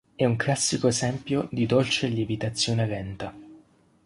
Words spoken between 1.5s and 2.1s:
di dolce a